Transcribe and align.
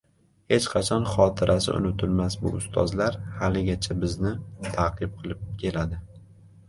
Hech 0.53 0.63
qachon 0.75 1.03
xotirasi 1.09 1.69
unutilmas 1.79 2.37
bu 2.45 2.53
ustozlar 2.61 3.19
haligacha 3.43 3.99
bizni 4.05 4.33
“ta’qib” 4.73 5.15
qilib 5.21 5.45
keladi. 5.63 6.01